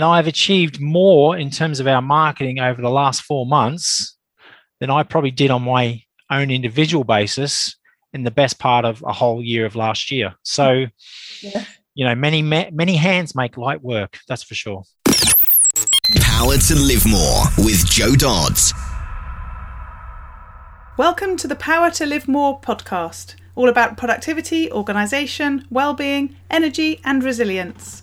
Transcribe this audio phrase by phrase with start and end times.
[0.00, 4.16] And I've achieved more in terms of our marketing over the last four months
[4.80, 7.76] than I probably did on my own individual basis
[8.12, 10.34] in the best part of a whole year of last year.
[10.42, 10.86] So,
[11.42, 11.64] yeah.
[11.94, 14.18] you know, many, many hands make light work.
[14.26, 14.82] That's for sure.
[16.20, 18.74] Power to Live More with Joe Dodds.
[20.98, 27.22] Welcome to the Power to Live More podcast, all about productivity, organisation, well-being, energy and
[27.22, 28.02] resilience.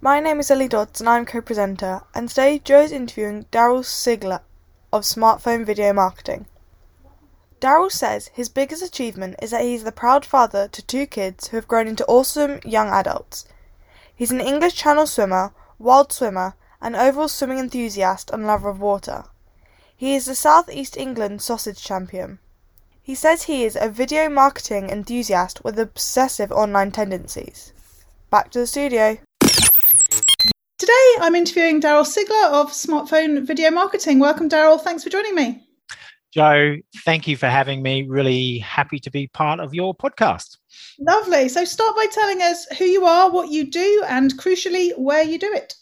[0.00, 4.42] My name is Ellie Dodds and I'm co-presenter, and today Joe is interviewing Daryl Sigler
[4.92, 6.44] of Smartphone Video Marketing.
[7.62, 11.56] Daryl says his biggest achievement is that he's the proud father to two kids who
[11.56, 13.46] have grown into awesome young adults.
[14.14, 19.24] He's an English Channel swimmer, wild swimmer, and overall swimming enthusiast and lover of water.
[19.96, 22.38] He is the South East England sausage champion.
[23.02, 27.72] He says he is a video marketing enthusiast with obsessive online tendencies.
[28.28, 29.16] Back to the studio.
[30.78, 34.18] Today, I'm interviewing Daryl Sigler of Smartphone Video Marketing.
[34.18, 34.78] Welcome, Daryl.
[34.78, 35.66] Thanks for joining me.
[36.34, 38.02] Joe, thank you for having me.
[38.06, 40.58] Really happy to be part of your podcast.
[41.00, 41.48] Lovely.
[41.48, 45.38] So, start by telling us who you are, what you do, and crucially, where you
[45.38, 45.74] do it.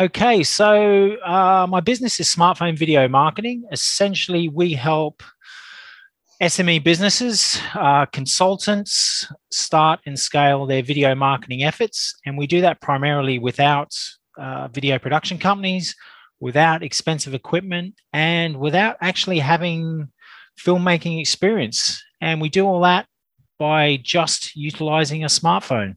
[0.00, 3.62] Okay, so uh, my business is smartphone video marketing.
[3.70, 5.22] Essentially, we help
[6.44, 12.14] SME businesses, uh, consultants start and scale their video marketing efforts.
[12.26, 13.94] And we do that primarily without
[14.36, 15.96] uh, video production companies,
[16.40, 20.12] without expensive equipment, and without actually having
[20.60, 22.04] filmmaking experience.
[22.20, 23.06] And we do all that
[23.58, 25.96] by just utilizing a smartphone.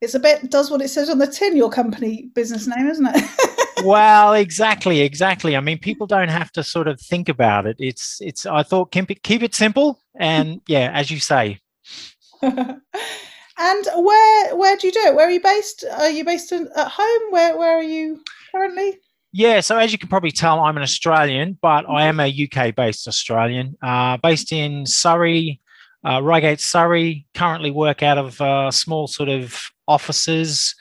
[0.00, 3.08] It's a bit does what it says on the tin, your company business name, isn't
[3.12, 3.24] it?
[3.84, 5.56] well, exactly, exactly.
[5.56, 7.76] I mean, people don't have to sort of think about it.
[7.78, 8.46] It's, it's.
[8.46, 11.60] I thought keep it, keep it simple, and yeah, as you say.
[12.42, 15.14] and where, where do you do it?
[15.14, 15.84] Where are you based?
[15.92, 17.22] Are you based in, at home?
[17.30, 18.22] Where, where are you
[18.54, 18.98] currently?
[19.32, 23.06] Yeah, so as you can probably tell, I'm an Australian, but I am a UK-based
[23.06, 25.60] Australian, uh, based in Surrey,
[26.04, 27.26] uh, Reigate, Surrey.
[27.34, 30.74] Currently work out of uh, small sort of offices,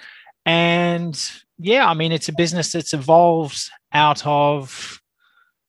[0.45, 1.19] and
[1.59, 4.99] yeah, I mean, it's a business that's evolved out of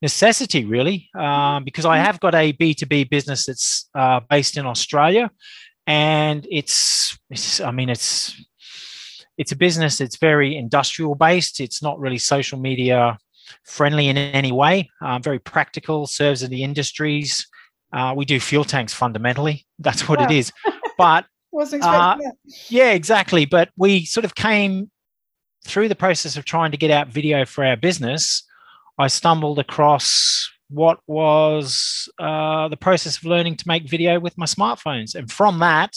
[0.01, 2.07] necessity, really, um, because I mm-hmm.
[2.07, 5.31] have got a B2B business that's uh, based in Australia.
[5.87, 8.41] And it's, it's, I mean, it's,
[9.37, 11.61] it's a business that's very industrial based.
[11.61, 13.19] It's not really social media
[13.65, 14.89] friendly in any way.
[15.03, 17.47] Uh, very practical, serves in the industries.
[17.93, 19.67] Uh, we do fuel tanks fundamentally.
[19.81, 20.53] That's what it is.
[20.97, 21.25] But
[21.83, 22.17] uh,
[22.69, 23.45] yeah, exactly.
[23.45, 24.91] But we sort of came
[25.65, 28.43] through the process of trying to get out video for our business,
[28.99, 34.47] I stumbled across what was uh, the process of learning to make video with my
[34.47, 35.15] smartphones.
[35.15, 35.97] And from that,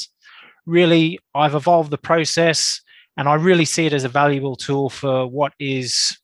[0.65, 2.81] really, I've evolved the process
[3.17, 6.17] and I really see it as a valuable tool for what is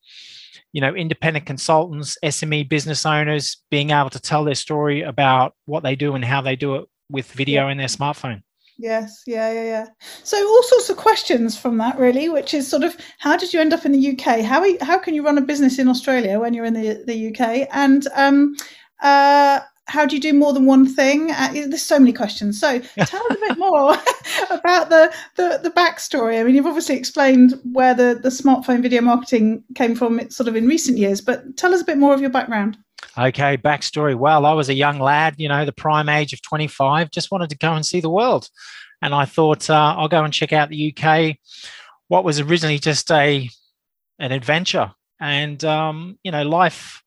[0.73, 5.83] you know independent consultants SME business owners being able to tell their story about what
[5.83, 7.71] they do and how they do it with video yeah.
[7.71, 8.41] in their smartphone
[8.81, 9.85] Yes, yeah, yeah, yeah.
[10.23, 13.59] So all sorts of questions from that, really, which is sort of how did you
[13.59, 14.39] end up in the UK?
[14.39, 17.67] How how can you run a business in Australia when you're in the the UK?
[17.73, 18.55] And um,
[19.01, 21.29] uh, how do you do more than one thing?
[21.31, 22.57] Uh, there's so many questions.
[22.57, 23.97] So tell us a bit more
[24.49, 26.39] about the, the the backstory.
[26.39, 30.55] I mean, you've obviously explained where the the smartphone video marketing came from, sort of
[30.55, 32.77] in recent years, but tell us a bit more of your background.
[33.17, 34.15] Okay, backstory.
[34.15, 37.49] Well, I was a young lad, you know, the prime age of 25, just wanted
[37.49, 38.47] to go and see the world.
[39.01, 41.37] And I thought uh, I'll go and check out the UK,
[42.07, 43.49] what was originally just a
[44.19, 44.91] an adventure.
[45.21, 47.01] And, um, you know, life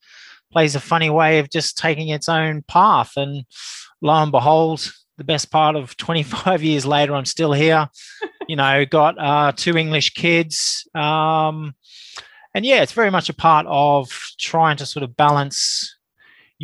[0.51, 3.13] plays a funny way of just taking its own path.
[3.17, 3.45] And
[4.01, 7.89] lo and behold, the best part of 25 years later, I'm still here.
[8.49, 10.89] you know, got uh, two English kids.
[10.95, 11.75] Um,
[12.55, 15.97] and yeah, it's very much a part of trying to sort of balance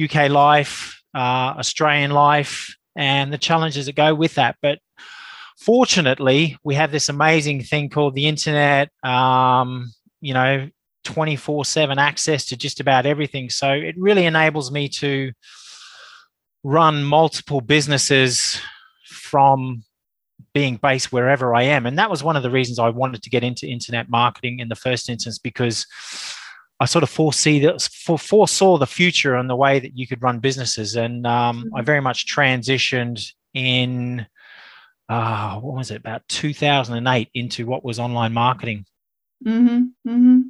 [0.03, 4.57] UK life, uh, Australian life, and the challenges that go with that.
[4.61, 4.79] But
[5.59, 8.91] fortunately, we have this amazing thing called the internet.
[9.03, 10.69] Um, you know,
[11.05, 13.49] 24 7 access to just about everything.
[13.49, 15.33] So it really enables me to
[16.63, 18.61] run multiple businesses
[19.05, 19.85] from
[20.53, 21.87] being based wherever I am.
[21.87, 24.69] And that was one of the reasons I wanted to get into internet marketing in
[24.69, 25.87] the first instance because
[26.81, 30.39] I sort of foresee that foresaw the future and the way that you could run
[30.39, 30.97] businesses.
[30.97, 34.27] And um, I very much transitioned in
[35.09, 38.85] uh, what was it about 2008 into what was online marketing.
[39.45, 40.41] Mm-hmm, mm-hmm.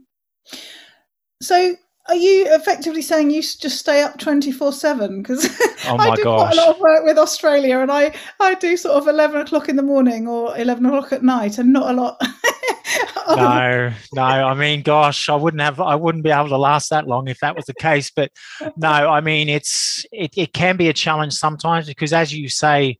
[1.41, 1.77] So
[2.09, 5.45] are you effectively saying you just stay up 24 7 because
[5.87, 6.41] oh i do gosh.
[6.41, 9.69] quite a lot of work with australia and i i do sort of 11 o'clock
[9.69, 12.21] in the morning or 11 o'clock at night and not a lot
[13.29, 17.07] no no i mean gosh i wouldn't have i wouldn't be able to last that
[17.07, 18.33] long if that was the case but
[18.77, 22.99] no i mean it's it, it can be a challenge sometimes because as you say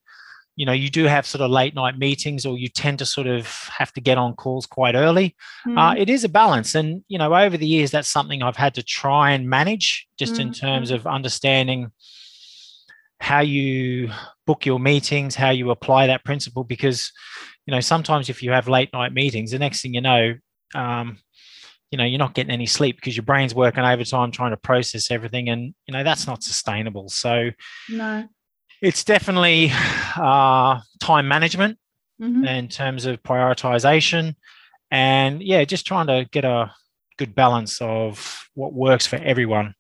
[0.59, 3.29] you know you do have sort of late night meetings or you tend to sort
[3.29, 3.47] of
[3.79, 5.37] have to get on calls quite early.
[5.65, 5.79] Mm.
[5.79, 6.75] uh, it is a balance.
[6.75, 10.35] And you know over the years that's something i've had to try and manage just
[10.35, 10.41] mm.
[10.41, 11.93] in terms of understanding
[13.21, 14.11] how you
[14.47, 16.65] book your meetings how you apply that principle.
[16.65, 17.13] Because
[17.65, 20.35] you know sometimes if you have late night meetings the next thing you know
[20.75, 21.19] um,
[21.93, 25.13] you know you're not getting any sleep because your brain's working overtime trying to process
[25.13, 25.49] everything.
[25.49, 27.09] And you know that's not sustainable.
[27.11, 27.51] So
[27.89, 28.29] no
[28.81, 29.73] it's definitely
[30.17, 31.79] uh, time management
[32.21, 32.45] mm-hmm.
[32.45, 34.35] in terms of prioritization
[34.91, 36.71] and yeah just trying to get a
[37.19, 39.75] good balance of what works for everyone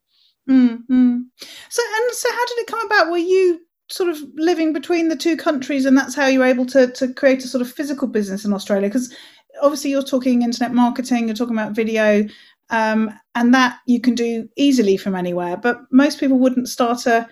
[0.48, 1.20] mm-hmm.
[1.68, 3.60] so and so how did it come about were you
[3.90, 7.12] sort of living between the two countries and that's how you were able to, to
[7.14, 9.14] create a sort of physical business in australia because
[9.62, 12.26] obviously you're talking internet marketing you're talking about video
[12.70, 17.26] um, and that you can do easily from anywhere but most people wouldn't start a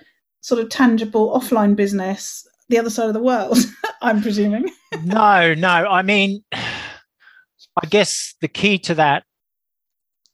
[0.47, 3.59] sort of tangible offline business the other side of the world,
[4.01, 4.71] I'm presuming.
[5.05, 5.69] no, no.
[5.69, 9.25] I mean, I guess the key to that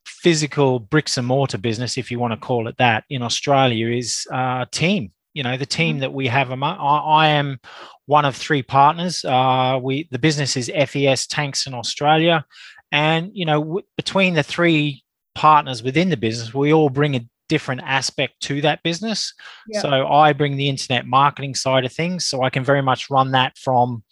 [0.06, 4.26] physical bricks and mortar business, if you want to call it that, in Australia is
[4.32, 5.12] uh, team.
[5.32, 6.00] You know, the team mm-hmm.
[6.00, 6.50] that we have.
[6.53, 7.58] I, I am
[8.05, 9.25] one of three partners.
[9.25, 12.44] Uh, we the business is FES Tanks in Australia,
[12.91, 15.03] and you know, w- between the three
[15.35, 19.34] partners within the business, we all bring a different aspect to that business.
[19.82, 22.26] So I bring the internet marketing side of things.
[22.26, 24.02] So I can very much run that from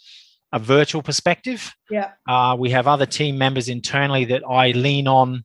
[0.52, 1.74] a virtual perspective.
[1.90, 2.10] Yeah.
[2.28, 5.44] Uh, we have other team members internally that I lean on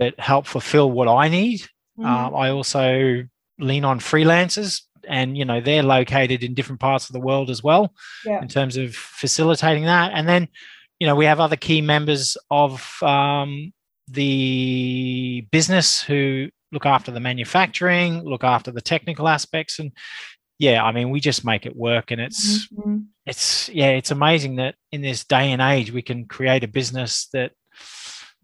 [0.00, 1.60] that help fulfill what I need.
[1.60, 2.04] Mm-hmm.
[2.04, 3.22] Uh, I also
[3.60, 7.62] lean on freelancers and you know they're located in different parts of the world as
[7.62, 7.92] well
[8.24, 8.40] yeah.
[8.42, 10.48] in terms of facilitating that and then
[10.98, 13.72] you know we have other key members of um,
[14.08, 19.92] the business who look after the manufacturing, look after the technical aspects, and
[20.60, 22.98] yeah, I mean, we just make it work, and it's mm-hmm.
[23.24, 27.28] it's yeah, it's amazing that in this day and age we can create a business
[27.32, 27.52] that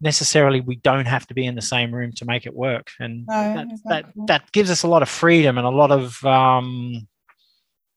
[0.01, 3.25] necessarily we don't have to be in the same room to make it work, and
[3.27, 3.81] no, that, exactly.
[3.85, 7.07] that that gives us a lot of freedom and a lot of um,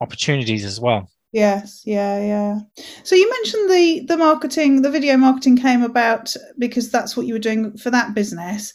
[0.02, 1.08] opportunities as well.
[1.32, 2.58] Yes, yeah, yeah.
[3.04, 7.32] So you mentioned the the marketing, the video marketing came about because that's what you
[7.32, 8.74] were doing for that business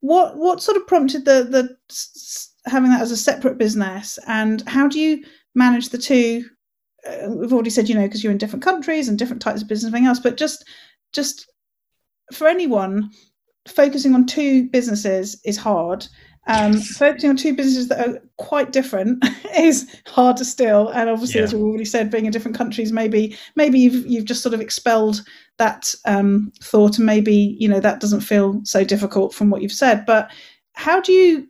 [0.00, 1.76] what what sort of prompted the the
[2.66, 5.24] having that as a separate business, and how do you
[5.54, 6.44] manage the two?
[7.06, 9.68] Uh, we've already said, you know, because you're in different countries and different types of
[9.68, 10.20] business, and everything else.
[10.20, 10.64] But just
[11.12, 11.50] just
[12.32, 13.10] for anyone,
[13.68, 16.06] focusing on two businesses is hard.
[16.46, 19.24] Um, focusing on two businesses that are quite different
[19.56, 21.44] is hard to still, and obviously, yeah.
[21.44, 24.60] as we've already said, being in different countries, maybe maybe you've you've just sort of
[24.60, 25.22] expelled
[25.56, 29.72] that um, thought, and maybe you know that doesn't feel so difficult from what you've
[29.72, 30.04] said.
[30.04, 30.30] But
[30.74, 31.48] how do you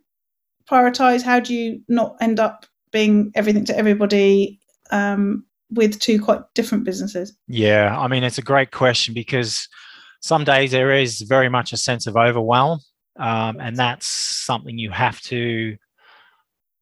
[0.69, 1.21] prioritize?
[1.21, 4.59] How do you not end up being everything to everybody
[4.91, 7.35] um, with two quite different businesses?
[7.47, 9.67] Yeah, I mean it's a great question because
[10.21, 12.79] some days there is very much a sense of overwhelm
[13.17, 15.77] um, and that's something you have to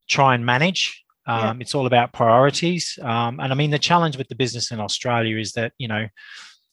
[0.10, 1.04] try and manage.
[1.26, 1.62] Um, yeah.
[1.62, 3.00] It's all about priorities.
[3.02, 6.08] Um, and I mean, the challenge with the business in Australia is that, you know,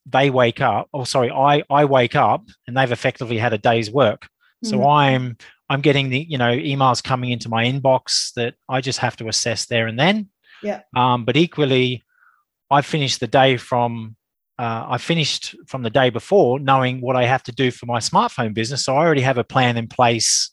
[0.07, 3.91] they wake up, oh, sorry, I, I wake up and they've effectively had a day's
[3.91, 4.29] work.
[4.65, 4.87] So mm-hmm.
[4.87, 5.37] I'm,
[5.69, 9.29] I'm getting the, you know, emails coming into my inbox that I just have to
[9.29, 10.31] assess there and then.
[10.63, 10.81] Yeah.
[10.97, 12.03] Um, but equally,
[12.71, 14.17] I finish the day from
[14.61, 17.99] uh, I finished from the day before knowing what I have to do for my
[17.99, 18.85] smartphone business.
[18.85, 20.51] So I already have a plan in place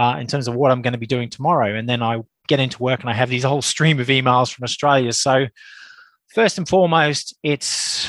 [0.00, 1.74] uh, in terms of what I'm going to be doing tomorrow.
[1.74, 4.64] And then I get into work and I have these whole stream of emails from
[4.64, 5.12] Australia.
[5.12, 5.46] So,
[6.34, 8.08] first and foremost, it's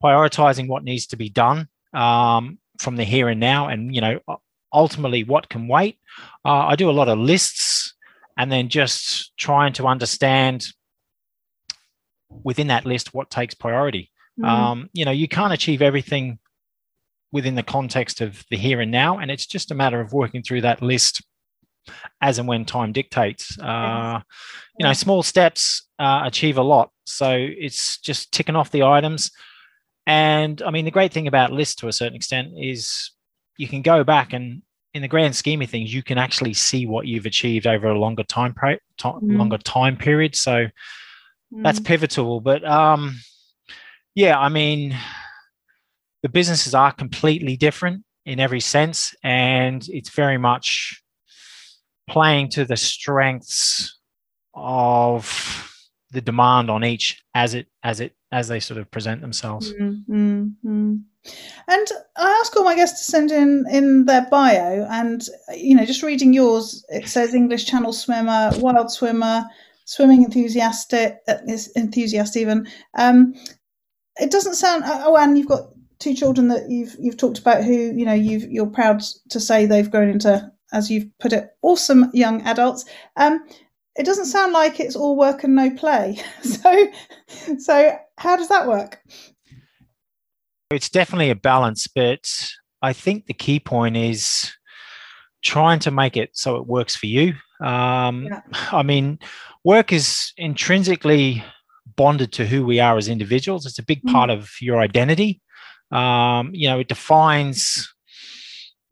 [0.00, 3.66] prioritizing what needs to be done um, from the here and now.
[3.66, 4.20] And, you know,
[4.72, 5.98] ultimately, what can wait.
[6.44, 7.94] Uh, I do a lot of lists
[8.36, 10.68] and then just trying to understand
[12.28, 14.10] within that list what takes priority.
[14.40, 14.46] Mm.
[14.46, 16.38] Um, you know, you can't achieve everything
[17.32, 20.42] within the context of the here and now, and it's just a matter of working
[20.42, 21.22] through that list
[22.20, 23.58] as and when time dictates.
[23.58, 24.20] Uh,
[24.78, 26.90] you know, small steps uh, achieve a lot.
[27.04, 29.30] So it's just ticking off the items.
[30.06, 33.12] And I mean, the great thing about lists to a certain extent is
[33.56, 34.62] you can go back and
[34.94, 37.98] in the grand scheme of things, you can actually see what you've achieved over a
[37.98, 39.36] longer time, time mm.
[39.36, 40.34] longer time period.
[40.34, 40.66] So
[41.52, 41.62] mm.
[41.62, 42.40] that's pivotal.
[42.40, 43.16] But um,
[44.14, 44.96] yeah, I mean,
[46.22, 51.02] the businesses are completely different in every sense, and it's very much
[52.08, 53.98] playing to the strengths
[54.54, 55.72] of
[56.12, 59.72] the demand on each as it as it as they sort of present themselves.
[59.72, 60.96] Mm-hmm.
[61.68, 61.86] And
[62.16, 65.22] I ask all my guests to send in in their bio, and
[65.54, 69.44] you know, just reading yours, it says English Channel swimmer, wild swimmer,
[69.86, 71.38] swimming enthusiastic, uh,
[71.76, 72.68] enthusiast even.
[72.98, 73.34] Um,
[74.20, 74.84] it doesn't sound.
[74.86, 78.50] Oh, and you've got two children that you've you've talked about who you know you've
[78.50, 82.84] you're proud to say they've grown into, as you've put it, awesome young adults.
[83.16, 83.46] Um,
[83.96, 86.20] it doesn't sound like it's all work and no play.
[86.42, 86.86] so,
[87.58, 89.00] so how does that work?
[90.70, 92.50] It's definitely a balance, but
[92.82, 94.52] I think the key point is
[95.42, 97.34] trying to make it so it works for you.
[97.60, 98.42] Um, yeah.
[98.72, 99.18] I mean,
[99.66, 101.42] work is intrinsically
[101.96, 103.66] bonded to who we are as individuals.
[103.66, 104.12] It's a big mm.
[104.12, 105.40] part of your identity.
[105.90, 107.92] Um, you know, it defines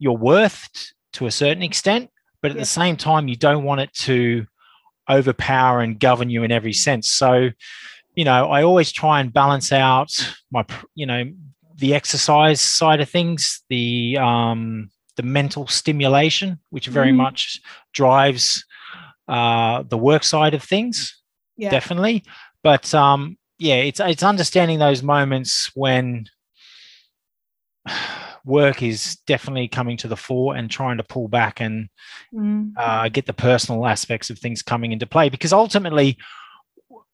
[0.00, 0.68] your worth
[1.12, 2.10] to a certain extent,
[2.42, 2.62] but at yeah.
[2.62, 4.46] the same time, you don't want it to
[5.08, 7.08] overpower and govern you in every sense.
[7.08, 7.50] So,
[8.16, 10.10] you know, I always try and balance out
[10.50, 10.64] my,
[10.96, 11.22] you know,
[11.76, 17.16] the exercise side of things, the um, the mental stimulation, which very mm.
[17.16, 17.60] much
[17.92, 18.64] drives
[19.28, 21.20] uh, the work side of things,
[21.56, 21.70] yeah.
[21.70, 22.24] definitely.
[22.62, 26.26] But um, yeah, it's it's understanding those moments when
[28.44, 31.88] work is definitely coming to the fore and trying to pull back and
[32.32, 32.72] mm.
[32.76, 36.18] uh, get the personal aspects of things coming into play because ultimately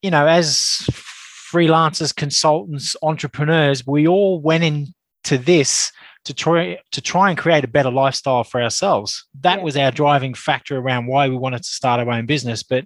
[0.03, 5.93] you know as freelancers consultants entrepreneurs we all went into this
[6.25, 9.65] to try to try and create a better lifestyle for ourselves that yeah.
[9.65, 12.85] was our driving factor around why we wanted to start our own business but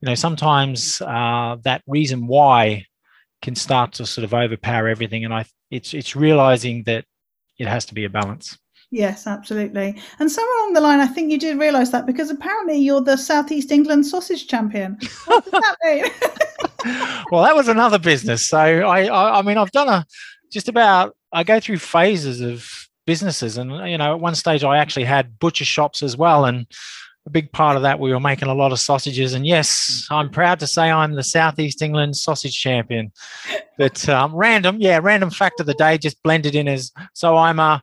[0.00, 2.84] you know sometimes uh, that reason why
[3.42, 7.04] can start to sort of overpower everything and i it's it's realizing that
[7.60, 8.58] it has to be a balance.
[8.90, 10.00] Yes, absolutely.
[10.18, 13.16] And somewhere along the line, I think you did realise that because apparently you're the
[13.16, 14.98] Southeast England sausage champion.
[15.26, 16.04] What does that mean?
[17.30, 18.48] well, that was another business.
[18.48, 20.04] So I, I, I mean, I've done a
[20.50, 21.16] just about.
[21.32, 22.68] I go through phases of
[23.06, 26.66] businesses, and you know, at one stage I actually had butcher shops as well, and
[27.26, 29.34] a big part of that we were making a lot of sausages.
[29.34, 33.12] And yes i'm proud to say i'm the southeast england sausage champion.
[33.78, 37.58] But um, random yeah random fact of the day just blended in as so i'm
[37.58, 37.82] a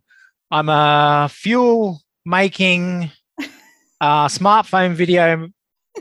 [0.52, 3.12] i'm a fuel making
[4.02, 5.48] uh, smartphone video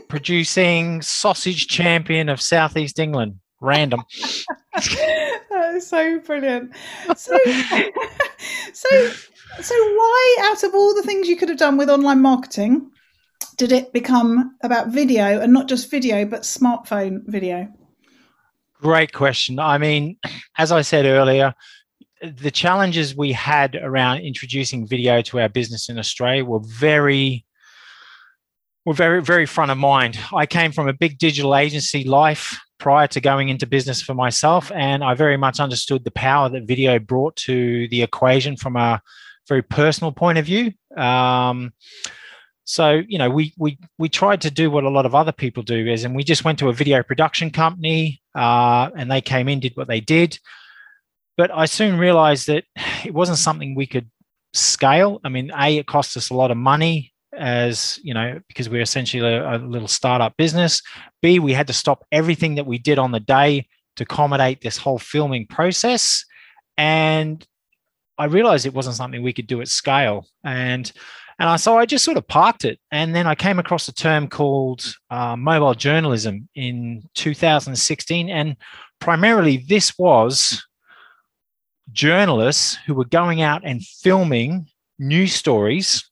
[0.07, 3.39] producing sausage champion of southeast england.
[3.59, 4.03] Random
[5.49, 6.71] that is so brilliant
[7.15, 7.37] so
[8.73, 9.09] so
[9.61, 12.91] so why out of all the things you could have done with online marketing
[13.57, 17.67] did it become about video and not just video, but smartphone video?
[18.79, 19.59] Great question.
[19.59, 20.17] I mean,
[20.57, 21.55] as I said earlier,
[22.21, 27.45] the challenges we had around introducing video to our business in Australia were very
[28.85, 30.17] were very very front of mind.
[30.33, 34.71] I came from a big digital agency life prior to going into business for myself
[34.73, 39.01] and I very much understood the power that video brought to the equation from a
[39.47, 40.73] very personal point of view.
[40.95, 41.73] Um,
[42.65, 45.63] so you know, we we we tried to do what a lot of other people
[45.63, 49.47] do is, and we just went to a video production company, uh, and they came
[49.47, 50.37] in, did what they did.
[51.37, 52.65] But I soon realized that
[53.05, 54.09] it wasn't something we could
[54.53, 55.21] scale.
[55.23, 58.81] I mean, a it cost us a lot of money as you know because we're
[58.81, 60.81] essentially a, a little startup business.
[61.21, 64.77] B we had to stop everything that we did on the day to accommodate this
[64.77, 66.23] whole filming process,
[66.77, 67.45] and
[68.17, 70.27] I realized it wasn't something we could do at scale.
[70.43, 70.91] And
[71.39, 72.79] and I, so I just sort of parked it.
[72.91, 78.29] And then I came across a term called uh, mobile journalism in 2016.
[78.29, 78.57] And
[78.99, 80.65] primarily, this was
[81.91, 84.67] journalists who were going out and filming
[84.97, 86.09] news stories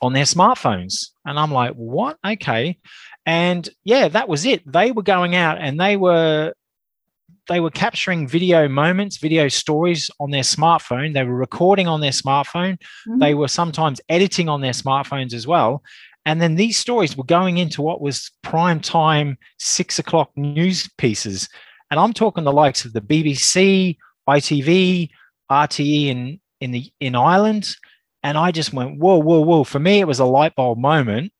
[0.00, 1.10] on their smartphones.
[1.24, 2.18] And I'm like, what?
[2.24, 2.78] Okay.
[3.26, 4.70] And yeah, that was it.
[4.70, 6.54] They were going out and they were
[7.48, 11.14] they were capturing video moments, video stories on their smartphone.
[11.14, 12.74] They were recording on their smartphone.
[13.08, 13.18] Mm-hmm.
[13.18, 15.82] They were sometimes editing on their smartphones as well.
[16.26, 21.48] And then these stories were going into what was prime time six o'clock news pieces.
[21.90, 23.96] And I'm talking the likes of the BBC,
[24.28, 25.08] ITV,
[25.50, 27.74] RTE in, in the in Ireland.
[28.28, 29.64] And I just went, whoa, whoa, whoa.
[29.64, 31.32] For me, it was a light bulb moment.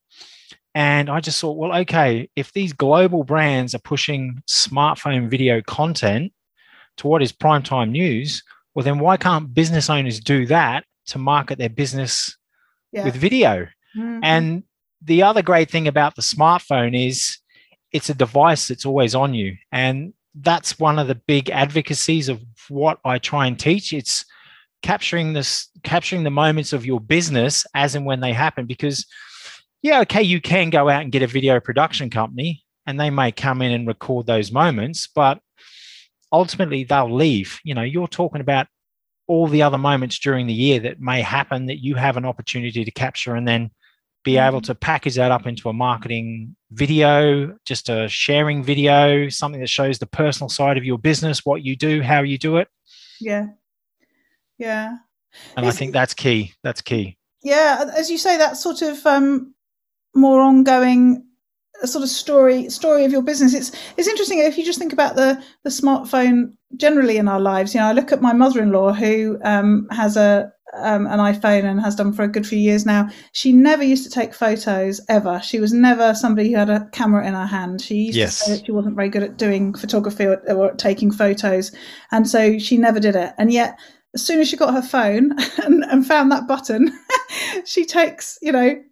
[0.75, 6.33] And I just thought, well, okay, if these global brands are pushing smartphone video content
[6.97, 8.43] to what is primetime news,
[8.75, 12.39] well, then why can't business owners do that to market their business
[12.91, 13.05] yeah.
[13.05, 13.69] with video?
[13.95, 14.21] Mm-hmm.
[14.23, 14.63] And
[15.03, 17.37] the other great thing about the smartphone is
[17.93, 19.59] it's a device that's always on you.
[19.73, 23.93] And that's one of the big advocacies of what I try and teach.
[23.93, 24.25] It's
[24.83, 29.07] capturing this capturing the moments of your business as and when they happen because
[29.83, 33.33] yeah okay you can go out and get a video production company and they may
[33.33, 35.41] come in and record those moments but
[36.33, 37.61] ultimately they'll leave.
[37.65, 38.67] You know you're talking about
[39.27, 42.85] all the other moments during the year that may happen that you have an opportunity
[42.85, 43.71] to capture and then
[44.25, 44.49] be mm-hmm.
[44.49, 49.69] able to package that up into a marketing video just a sharing video something that
[49.69, 52.69] shows the personal side of your business what you do how you do it.
[53.21, 53.49] Yeah
[54.59, 54.97] yeah.
[55.57, 56.53] And it's, I think that's key.
[56.63, 57.17] That's key.
[57.43, 59.55] Yeah, as you say, that sort of um,
[60.15, 61.25] more ongoing
[61.83, 63.55] uh, sort of story story of your business.
[63.55, 67.75] It's it's interesting if you just think about the the smartphone generally in our lives.
[67.75, 71.81] You know, I look at my mother-in-law who um, has a um, an iPhone and
[71.81, 73.09] has done for a good few years now.
[73.33, 75.41] She never used to take photos ever.
[75.43, 77.81] She was never somebody who had a camera in her hand.
[77.81, 78.39] She used yes.
[78.39, 81.73] to say that she wasn't very good at doing photography or, or taking photos,
[82.13, 83.33] and so she never did it.
[83.39, 83.79] And yet
[84.15, 85.33] as soon as she got her phone
[85.65, 86.91] and, and found that button,
[87.65, 88.83] she takes, you know,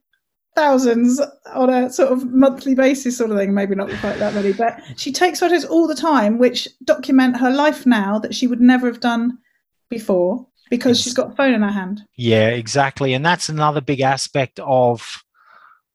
[0.55, 1.21] thousands
[1.55, 3.55] on a sort of monthly basis sort of thing.
[3.55, 7.51] Maybe not quite that many but she takes photos all the time which document her
[7.51, 9.37] life now that she would never have done
[9.91, 12.03] before because it's, she's got a phone in her hand.
[12.17, 13.13] Yeah exactly.
[13.13, 15.23] And that's another big aspect of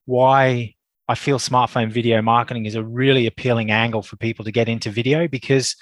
[0.06, 0.74] why
[1.08, 4.90] i feel smartphone video marketing is a really appealing angle for people to get into
[4.90, 5.76] video because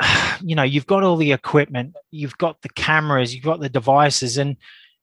[0.42, 4.38] you know you've got all the equipment you've got the cameras you've got the devices
[4.38, 4.56] and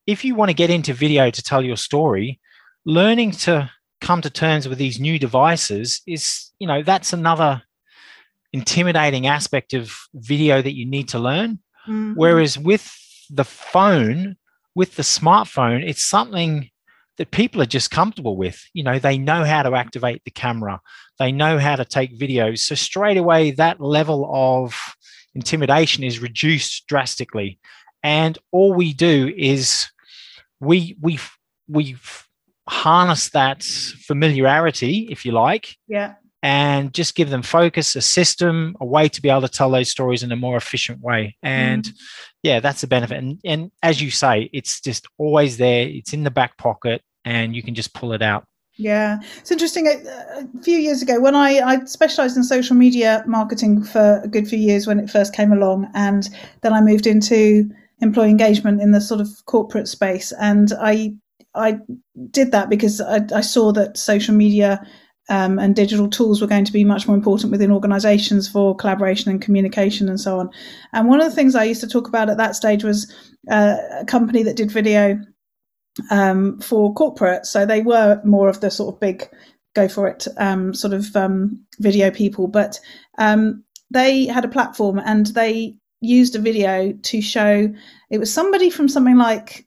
[0.08, 2.40] if you want to get into video to tell your story
[2.86, 3.70] learning to
[4.00, 7.62] come to terms with these new devices is you know that's another
[8.54, 12.14] intimidating aspect of video that you need to learn mm-hmm.
[12.14, 12.94] whereas with
[13.30, 14.36] the phone
[14.76, 16.70] with the smartphone it's something
[17.18, 20.80] that people are just comfortable with you know they know how to activate the camera
[21.22, 22.62] they know how to take videos.
[22.62, 24.76] So straight away, that level of
[25.36, 27.60] intimidation is reduced drastically.
[28.02, 29.88] And all we do is
[30.60, 31.20] we we
[31.68, 31.96] we
[32.68, 35.78] harness that familiarity, if you like.
[35.88, 36.16] Yeah.
[36.44, 39.90] And just give them focus, a system, a way to be able to tell those
[39.90, 41.38] stories in a more efficient way.
[41.44, 41.94] And mm.
[42.42, 43.18] yeah, that's the benefit.
[43.18, 45.88] And, and as you say, it's just always there.
[45.88, 48.46] It's in the back pocket and you can just pull it out.
[48.78, 49.88] Yeah, it's interesting.
[49.88, 54.28] A, a, few years ago, when I, I specialised in social media marketing for a
[54.28, 56.30] good few years when it first came along, and
[56.62, 61.14] then I moved into employee engagement in the sort of corporate space, and I
[61.54, 61.80] I
[62.32, 64.84] did that because I, I saw that social media
[65.30, 69.32] um, and digital tools were going to be much more important within organisations for collaboration
[69.32, 70.50] and communication and so on.
[70.94, 73.14] And one of the things I used to talk about at that stage was
[73.50, 75.20] uh, a company that did video
[76.10, 77.46] um, for corporate.
[77.46, 79.30] So they were more of the sort of big
[79.74, 82.80] go for it um, sort of um, video people, but
[83.18, 87.72] um, they had a platform and they used a video to show
[88.10, 89.66] it was somebody from something like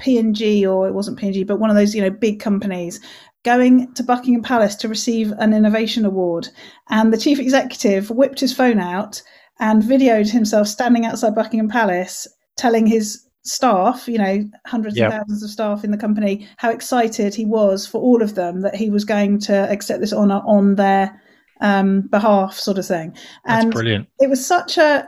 [0.00, 3.00] P&G or it wasn't P&G, but one of those you know big companies
[3.44, 6.48] going to Buckingham Palace to receive an innovation award,
[6.90, 9.22] and the chief executive whipped his phone out
[9.60, 12.26] and videoed himself standing outside Buckingham Palace
[12.56, 15.08] telling his staff, you know, hundreds yep.
[15.08, 18.62] of thousands of staff in the company, how excited he was for all of them
[18.62, 21.20] that he was going to accept this honour on their
[21.60, 23.14] um, behalf, sort of thing.
[23.44, 24.08] And That's brilliant.
[24.18, 25.06] It was such a,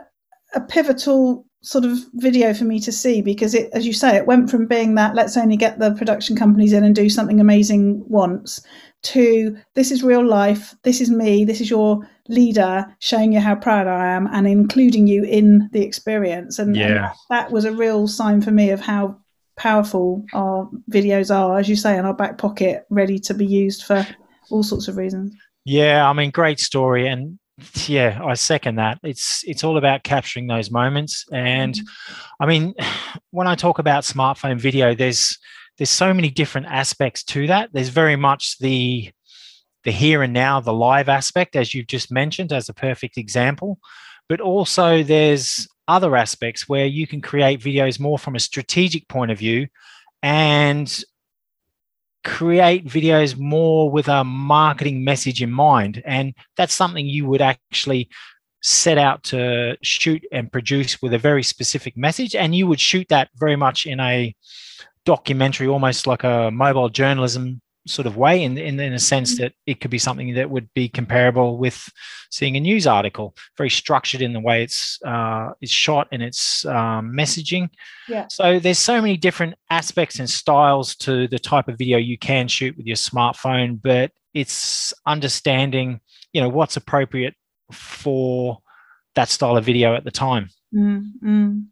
[0.53, 4.25] a pivotal sort of video for me to see because it, as you say, it
[4.25, 8.01] went from being that let's only get the production companies in and do something amazing
[8.07, 8.61] once
[9.03, 13.53] to this is real life, this is me, this is your leader showing you how
[13.53, 16.57] proud I am and including you in the experience.
[16.57, 17.07] And, yeah.
[17.07, 19.17] and that was a real sign for me of how
[19.57, 23.83] powerful our videos are, as you say, in our back pocket, ready to be used
[23.83, 24.07] for
[24.51, 25.35] all sorts of reasons.
[25.65, 27.09] Yeah, I mean, great story.
[27.09, 27.37] And
[27.87, 28.99] yeah, I second that.
[29.03, 31.25] It's it's all about capturing those moments.
[31.31, 32.43] And mm-hmm.
[32.43, 32.73] I mean,
[33.31, 35.37] when I talk about smartphone video, there's
[35.77, 37.69] there's so many different aspects to that.
[37.73, 39.11] There's very much the
[39.83, 43.79] the here and now, the live aspect, as you've just mentioned, as a perfect example.
[44.27, 49.31] But also there's other aspects where you can create videos more from a strategic point
[49.31, 49.67] of view
[50.21, 51.03] and
[52.27, 56.03] create videos more with a marketing message in mind.
[56.05, 58.09] And that's something you would actually
[58.61, 62.35] set out to shoot and produce with a very specific message.
[62.35, 64.35] And you would shoot that very much in a
[65.05, 69.53] documentary, almost like a mobile journalism sort of way in, in, in a sense that
[69.65, 71.89] it could be something that would be comparable with
[72.29, 76.65] seeing a news article very structured in the way it's uh, it's shot and its
[76.65, 77.69] um, messaging
[78.07, 78.27] Yeah.
[78.29, 82.47] so there's so many different aspects and styles to the type of video you can
[82.47, 85.99] shoot with your smartphone but it's understanding
[86.33, 87.33] you know what's appropriate
[87.71, 88.59] for
[89.15, 91.65] that style of video at the time Mm, mm.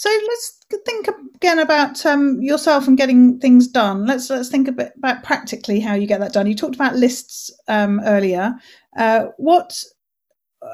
[0.00, 4.06] So let's think again about um, yourself and getting things done.
[4.06, 6.46] Let's let's think a bit about practically how you get that done.
[6.46, 8.54] You talked about lists um, earlier.
[8.96, 9.84] Uh, what?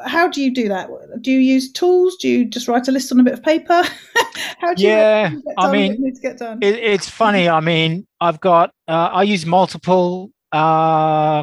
[0.04, 0.88] How do you do that?
[1.22, 2.14] Do you use tools?
[2.18, 3.82] Do you just write a list on a bit of paper?
[4.60, 6.62] how do Yeah, you Yeah, I mean, to get done?
[6.62, 11.42] it, it's funny i mean i've got uh, i use multiple uh,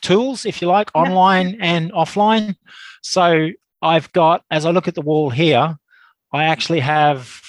[0.00, 1.02] tools if you like Yeah.
[1.02, 2.54] online and offline
[3.02, 3.48] so
[3.82, 5.76] i've got as i look at the wall here
[6.32, 7.40] i actually have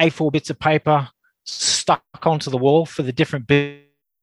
[0.00, 1.08] a4 bits of paper
[1.44, 3.46] stuck onto the wall for the different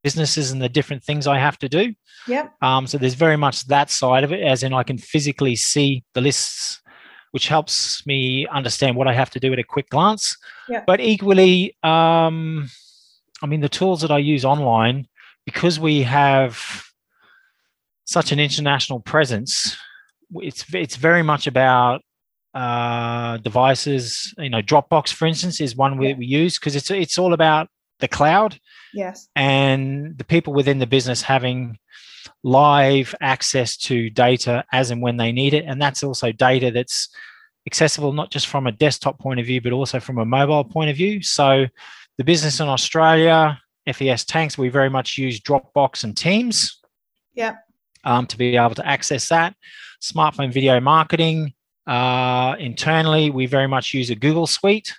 [0.04, 1.94] businesses and the different things i have to do
[2.28, 2.54] Yep.
[2.62, 6.04] um, so there's very much that side of it, as in I can physically see
[6.14, 6.80] the lists,
[7.30, 10.36] which helps me understand what I have to do at a quick glance.
[10.68, 10.82] Yeah.
[10.86, 12.68] But equally, um,
[13.42, 15.06] I mean, the tools that I use online,
[15.46, 16.84] because we have
[18.04, 19.76] such an international presence,
[20.34, 22.02] it's it's very much about
[22.58, 24.34] uh, devices.
[24.36, 27.68] You know, Dropbox, for instance, is one we, we use because it's it's all about
[28.00, 28.58] the cloud
[28.92, 29.28] Yes.
[29.36, 31.78] and the people within the business having
[32.42, 35.64] live access to data as and when they need it.
[35.66, 37.08] And that's also data that's
[37.66, 40.90] accessible not just from a desktop point of view, but also from a mobile point
[40.90, 41.22] of view.
[41.22, 41.66] So
[42.16, 43.60] the business in Australia,
[43.92, 46.80] FES Tanks, we very much use Dropbox and Teams.
[47.34, 47.56] Yeah.
[48.04, 49.54] Um, to be able to access that.
[50.00, 51.52] Smartphone video marketing.
[51.88, 54.94] Uh, internally, we very much use a Google Suite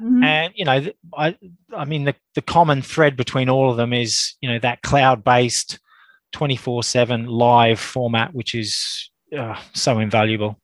[0.00, 0.24] Mhm.
[0.24, 0.86] and you know
[1.18, 1.36] i
[1.76, 5.22] i mean the, the common thread between all of them is you know that cloud
[5.22, 5.78] based
[6.32, 10.56] 24 7 live format which is uh, so invaluable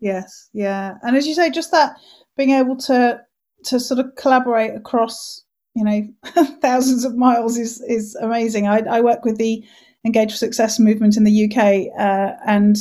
[0.00, 1.96] Yes, yeah, and as you say, just that
[2.36, 3.20] being able to
[3.64, 5.42] to sort of collaborate across,
[5.74, 6.06] you know,
[6.60, 8.68] thousands of miles is is amazing.
[8.68, 9.64] I, I work with the
[10.04, 12.76] Engage for Success movement in the UK, uh, and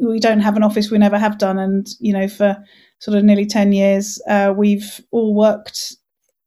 [0.00, 0.90] we don't have an office.
[0.90, 2.56] We never have done, and you know, for
[2.98, 5.96] sort of nearly ten years, uh, we've all worked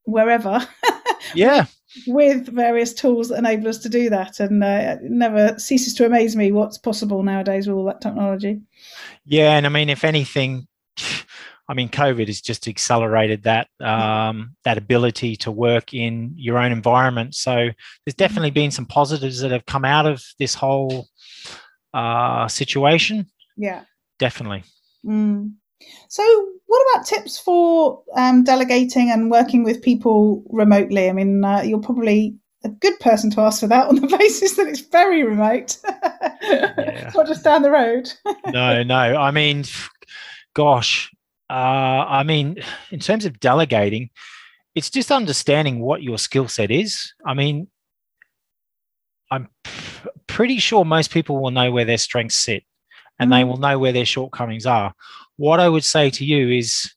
[0.04, 0.67] wherever
[1.36, 1.65] yeah.
[2.08, 6.06] with various tools that enable us to do that, and uh, it never ceases to
[6.06, 8.62] amaze me what's possible nowadays with all that technology.
[9.25, 10.67] yeah and i mean if anything
[11.67, 16.71] i mean covid has just accelerated that um, that ability to work in your own
[16.71, 17.36] environment.
[17.36, 17.69] So
[18.06, 21.08] there's definitely been some positives that have come out of this whole
[21.93, 23.25] uh, situation
[23.58, 23.84] Yeah.
[24.19, 24.63] definitely
[25.06, 25.54] Mm.
[26.10, 26.23] So,
[26.67, 31.10] what about tips for um, delegating and working with people remotely?
[31.10, 34.56] I mean, uh, you're probably a good person to ask for that on the basis
[34.58, 35.77] that it's very remote.
[36.43, 38.12] it's not just down the road.
[38.47, 38.95] no, no.
[38.95, 39.63] I mean,
[40.54, 41.12] gosh,
[41.49, 42.58] uh, I mean,
[42.91, 44.10] in terms of delegating,
[44.75, 47.13] it's just understanding what your skill set is.
[47.25, 47.67] I mean,
[49.32, 49.49] I'm
[50.36, 52.63] pretty sure most people will know where their strengths sit
[53.20, 53.48] and they Mhm.
[53.50, 54.94] will know where their shortcomings are.
[55.36, 56.94] What I would say to you is,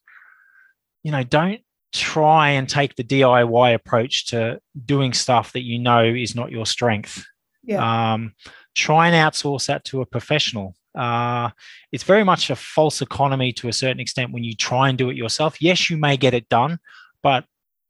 [1.03, 1.61] you know, don't
[1.93, 6.65] try and take the DIY approach to doing stuff that you know is not your
[6.65, 7.25] strength
[7.63, 8.13] Yeah.
[8.13, 8.33] um,
[8.73, 10.75] try and outsource that to a professional.
[10.97, 11.49] Uh,
[11.91, 15.09] it's very much a false economy to a certain extent when you try and do
[15.09, 15.61] it yourself.
[15.61, 16.79] Yes, you may get it done,
[17.21, 17.45] but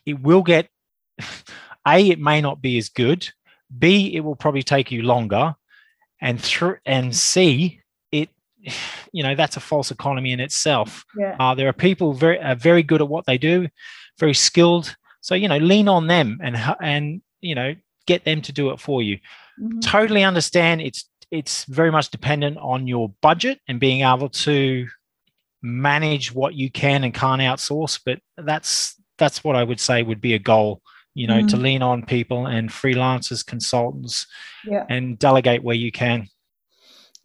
[0.05, 0.69] it will get
[1.87, 2.09] a.
[2.09, 3.29] It may not be as good.
[3.77, 4.15] B.
[4.15, 5.55] It will probably take you longer,
[6.21, 7.79] and through and C.
[8.11, 8.29] It,
[9.11, 11.03] you know, that's a false economy in itself.
[11.17, 11.35] yeah.
[11.39, 13.67] Uh, there are people very uh, very good at what they do,
[14.19, 14.95] very skilled.
[15.21, 17.75] So you know, lean on them and and you know
[18.07, 19.17] get them to do it for you
[19.59, 19.81] Mhm.
[19.81, 24.85] totally understand it's it's very much dependent on your budget and being able to
[25.61, 30.21] manage what you can and can't outsource but that's that's what i would say would
[30.21, 30.81] be a goal
[31.15, 31.61] you know to Mm.
[31.61, 34.27] lean on people and freelancers consultants
[34.69, 34.85] Yeah.
[34.89, 36.27] and delegate where you can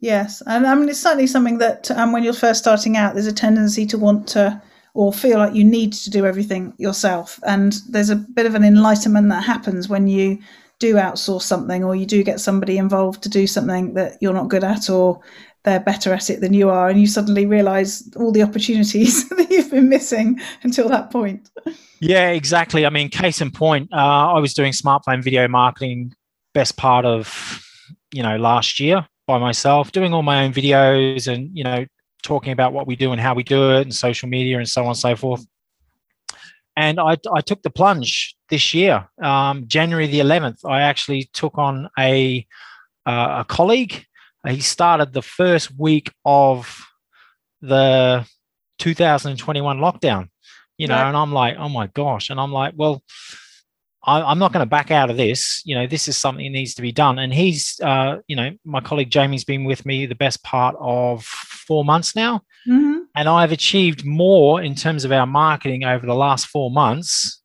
[0.02, 3.26] Yes, and I mean it's certainly something that um, when you're first starting out, there's
[3.26, 4.60] a tendency to want to
[4.94, 8.64] or feel like you need to do everything yourself, and there's a bit of an
[8.64, 10.38] enlightenment that happens when you
[10.78, 14.48] do outsource something or you do get somebody involved to do something that you're not
[14.48, 15.20] good at or
[15.64, 19.50] they're better at it than you are, and you suddenly realise all the opportunities that
[19.50, 21.50] you've been missing until that point.
[22.00, 22.86] Yeah, exactly.
[22.86, 26.14] I mean, case in point, uh, I was doing smartphone video marketing
[26.52, 27.64] best part of
[28.12, 31.84] you know last year by myself, doing all my own videos and you know
[32.22, 34.82] talking about what we do and how we do it and social media and so
[34.82, 35.46] on and so forth.
[36.76, 40.64] and I, I took the plunge this year, um, January the 11th.
[40.68, 42.46] I actually took on a
[43.06, 44.06] uh, a colleague.
[44.48, 46.86] He started the first week of
[47.60, 48.26] the
[48.78, 50.28] 2021 lockdown,
[50.78, 51.08] you know, right.
[51.08, 53.02] and I'm like, oh my gosh, and I'm like, well,
[54.02, 55.62] I, am not going to back out of this.
[55.64, 57.18] You know, this is something that needs to be done.
[57.18, 61.24] And he's, uh, you know, my colleague Jamie's been with me the best part of
[61.24, 62.42] four months now.
[62.66, 63.00] Mm-hmm.
[63.14, 67.42] And I've achieved more in terms of our marketing over the last four months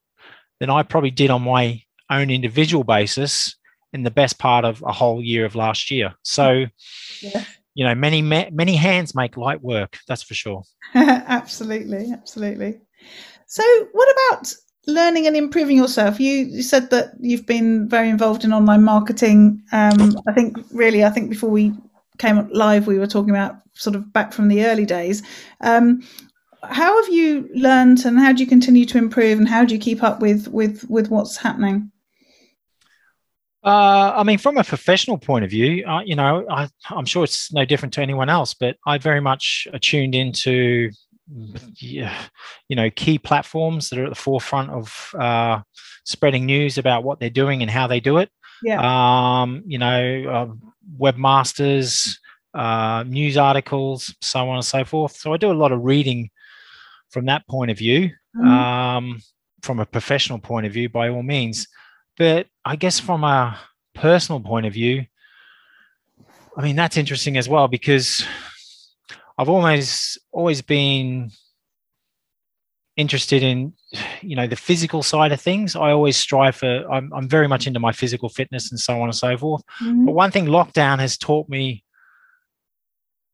[0.60, 3.56] than I probably did on my own individual basis
[3.96, 6.14] in the best part of a whole year of last year.
[6.22, 6.66] So,
[7.22, 7.46] yeah.
[7.74, 9.98] you know, many, many hands make light work.
[10.08, 10.64] That's for sure.
[10.96, 12.12] absolutely.
[12.12, 12.80] Absolutely.
[13.48, 14.54] So, what about
[14.88, 19.60] learning and improving yourself you, you, said that you've been very involved in online marketing
[19.72, 21.74] um, i think really i think before we
[22.20, 25.24] came live we were talking about sort of back from the early days
[25.62, 26.04] um,
[26.70, 29.80] how have you learned and how do you continue to improve and how do you
[29.80, 31.92] keep up with with with what's happening
[33.66, 37.24] uh, I mean, from a professional point of view, uh, you know, I, am sure
[37.24, 40.92] it's no different to anyone else, but I very much tuned into
[41.80, 42.06] you
[42.70, 45.62] know, key platforms that are at the forefront of uh,
[46.04, 48.30] spreading news about what they're doing and how they do it.
[48.64, 48.80] Yeah.
[49.42, 50.68] Um, you know, uh,
[51.00, 52.18] webmasters,
[52.54, 55.16] uh, news articles, so on and so forth.
[55.18, 56.30] So I do a lot of reading
[57.10, 58.48] from that point of view, mm-hmm.
[58.48, 59.22] um,
[59.62, 61.68] from a professional point of view, by all means.
[62.18, 63.60] But I guess from a
[63.94, 65.06] personal point of view,
[66.58, 68.26] I mean, that's interesting as well because
[69.38, 71.32] I've always always been
[72.98, 73.74] interested in
[74.22, 77.68] you know the physical side of things i always strive for i'm, I'm very much
[77.68, 80.06] into my physical fitness and so on and so forth mm-hmm.
[80.06, 81.84] but one thing lockdown has taught me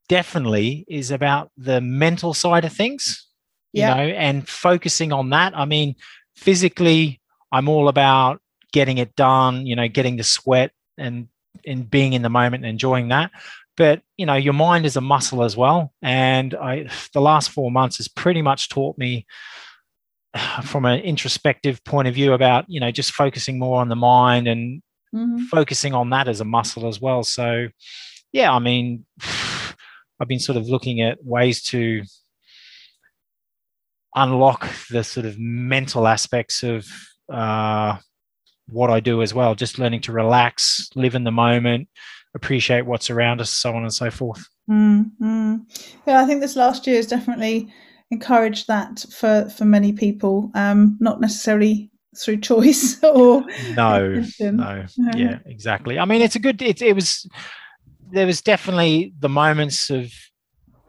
[0.09, 3.27] definitely is about the mental side of things
[3.71, 3.93] you yeah.
[3.93, 5.95] know and focusing on that i mean
[6.35, 11.27] physically i'm all about getting it done you know getting the sweat and
[11.65, 13.31] and being in the moment and enjoying that.
[13.77, 15.93] But you know your mind is a muscle as well.
[16.01, 19.25] And i the last four months has pretty much taught me
[20.63, 24.47] from an introspective point of view about you know just focusing more on the mind
[24.47, 24.81] and
[25.13, 25.43] mm-hmm.
[25.45, 27.23] focusing on that as a muscle as well.
[27.23, 27.67] So
[28.33, 29.05] yeah i mean
[30.19, 32.03] i've been sort of looking at ways to
[34.15, 36.85] unlock the sort of mental aspects of
[37.31, 37.97] uh,
[38.69, 41.87] what i do as well just learning to relax live in the moment
[42.33, 44.47] appreciate what's around us, so on and so forth.
[44.69, 45.57] Mm-hmm.
[46.07, 47.71] Yeah, I think this last year has definitely
[48.09, 50.51] encouraged that for for many people.
[50.55, 55.99] Um, not necessarily through choice or no, no, yeah, exactly.
[55.99, 56.61] I mean, it's a good.
[56.61, 57.27] It, it was
[58.11, 60.11] there was definitely the moments of.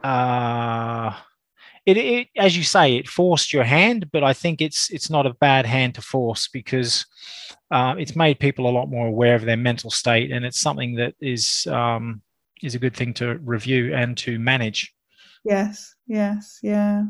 [0.02, 1.14] Uh,
[1.84, 5.26] it, it, as you say, it forced your hand, but I think it's it's not
[5.26, 7.06] a bad hand to force because
[7.70, 10.94] uh, it's made people a lot more aware of their mental state, and it's something
[10.96, 12.22] that is um,
[12.62, 14.94] is a good thing to review and to manage.
[15.44, 17.02] Yes, yes, yeah.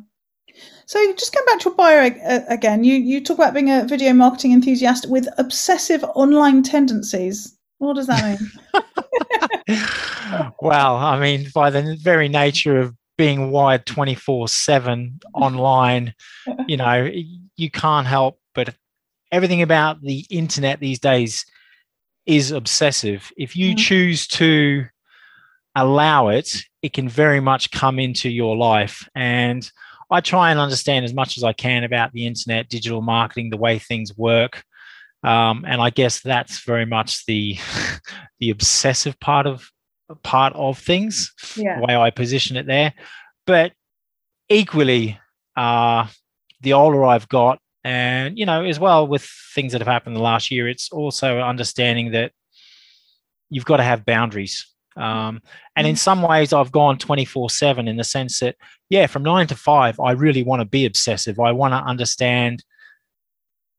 [0.86, 3.84] So just going back to your bio uh, again, you you talk about being a
[3.84, 7.58] video marketing enthusiast with obsessive online tendencies.
[7.78, 9.82] What does that mean?
[10.60, 16.12] well, I mean, by the very nature of being wired 24 7 online,
[16.66, 17.08] you know,
[17.56, 18.74] you can't help but
[19.30, 21.46] everything about the internet these days
[22.26, 23.30] is obsessive.
[23.36, 23.76] If you mm-hmm.
[23.76, 24.86] choose to
[25.76, 29.08] allow it, it can very much come into your life.
[29.14, 29.70] And
[30.10, 33.56] I try and understand as much as I can about the internet, digital marketing, the
[33.56, 34.64] way things work.
[35.22, 37.56] Um, and I guess that's very much the
[38.40, 39.70] the obsessive part of
[40.22, 41.78] part of things, yeah.
[41.78, 42.94] the way I position it there.
[43.46, 43.72] But
[44.48, 45.18] equally,
[45.56, 46.06] uh,
[46.60, 50.20] the older I've got, and, you know, as well with things that have happened the
[50.20, 52.32] last year, it's also understanding that
[53.50, 54.66] you've got to have boundaries.
[54.96, 55.40] Um,
[55.74, 55.98] and in mm.
[55.98, 58.56] some ways, I've gone 24 7 in the sense that,
[58.88, 61.40] yeah, from nine to five, I really want to be obsessive.
[61.40, 62.62] I want to understand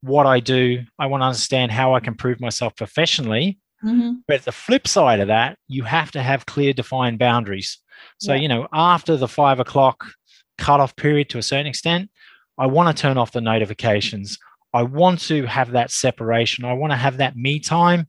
[0.02, 3.58] what I do, I want to understand how I can prove myself professionally.
[3.84, 4.12] Mm-hmm.
[4.28, 7.80] But the flip side of that, you have to have clear, defined boundaries.
[8.19, 8.41] So, yeah.
[8.41, 10.06] you know, after the five o'clock
[10.58, 12.10] cutoff period to a certain extent,
[12.58, 14.38] I want to turn off the notifications.
[14.74, 16.65] I want to have that separation.
[16.65, 18.08] I want to have that me time.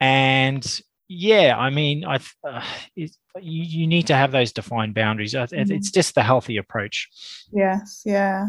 [0.00, 2.62] And yeah, I mean, I uh,
[2.96, 3.08] you,
[3.40, 5.34] you need to have those defined boundaries.
[5.34, 5.72] Mm-hmm.
[5.72, 7.08] It's just the healthy approach.
[7.52, 8.46] Yes, yeah,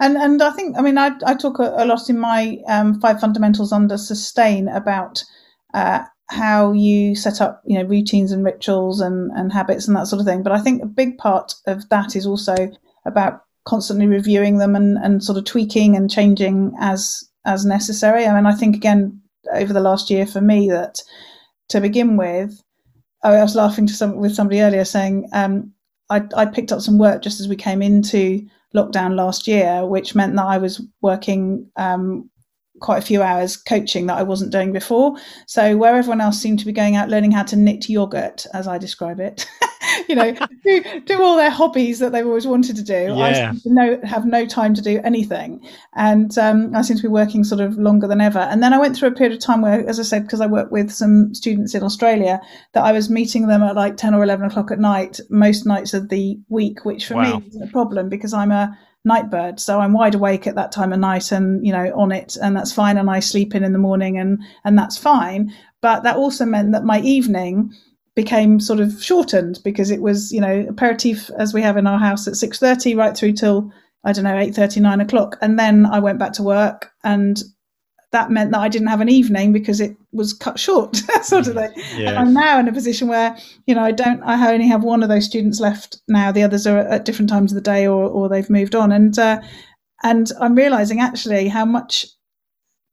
[0.00, 2.98] and and I think I mean I I talk a, a lot in my um,
[3.00, 5.22] five fundamentals under sustain about
[5.74, 10.06] uh, how you set up you know routines and rituals and and habits and that
[10.06, 10.42] sort of thing.
[10.42, 12.54] But I think a big part of that is also
[13.06, 18.26] about constantly reviewing them and, and sort of tweaking and changing as as necessary.
[18.26, 19.20] I mean, I think again
[19.52, 21.00] over the last year for me that
[21.70, 22.62] to begin with,
[23.22, 25.72] I was laughing to some with somebody earlier saying um,
[26.10, 30.14] I, I picked up some work just as we came into lockdown last year, which
[30.14, 32.30] meant that I was working um,
[32.80, 35.16] quite a few hours coaching that I wasn't doing before.
[35.46, 38.66] So where everyone else seemed to be going out learning how to knit yogurt, as
[38.66, 39.46] I describe it,
[40.08, 40.32] you know,
[40.64, 43.14] do, do all their hobbies that they've always wanted to do.
[43.16, 43.52] Yeah.
[43.52, 45.66] I no, have no time to do anything.
[45.94, 48.40] And um, I seem to be working sort of longer than ever.
[48.40, 50.46] And then I went through a period of time where, as I said, because I
[50.46, 52.40] work with some students in Australia,
[52.72, 55.94] that I was meeting them at like 10 or 11 o'clock at night, most nights
[55.94, 57.38] of the week, which for Wow.
[57.38, 59.60] me is a problem because I'm a night bird.
[59.60, 62.56] So I'm wide awake at that time of night and, you know, on it and
[62.56, 62.96] that's fine.
[62.96, 65.52] And I sleep in in the morning and, and that's fine.
[65.80, 67.72] But that also meant that my evening
[68.14, 71.98] became sort of shortened because it was, you know, aperitif as we have in our
[71.98, 73.72] house at 6.30 right through till,
[74.04, 75.36] I don't know, 8.30, 9 o'clock.
[75.40, 77.40] And then I went back to work and
[78.12, 81.54] that meant that I didn't have an evening because it was cut short, sort of
[81.54, 81.72] thing.
[82.08, 85.02] And I'm now in a position where, you know, I don't, I only have one
[85.02, 86.32] of those students left now.
[86.32, 88.92] The others are at different times of the day or, or they've moved on.
[88.92, 89.40] And, uh,
[90.02, 92.06] and I'm realizing actually how much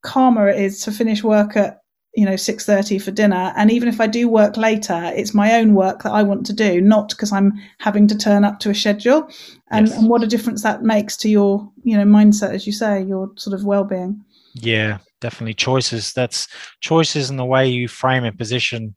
[0.04, 1.80] calmer it is to finish work at,
[2.14, 3.54] you know, 6.30 for dinner.
[3.56, 6.54] And even if I do work later, it's my own work that I want to
[6.54, 9.30] do, not because I'm having to turn up to a schedule.
[9.72, 9.98] And, Yes.
[9.98, 13.32] and what a difference that makes to your, you know, mindset, as you say, your
[13.38, 14.24] sort of well-being.
[14.56, 15.54] Yeah, definitely.
[15.54, 16.14] Choices.
[16.14, 16.48] That's
[16.80, 18.96] choices and the way you frame a position